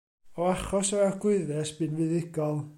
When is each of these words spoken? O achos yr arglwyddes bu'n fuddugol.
O 0.41 0.45
achos 0.53 0.89
yr 0.99 1.05
arglwyddes 1.09 1.75
bu'n 1.81 1.97
fuddugol. 2.03 2.63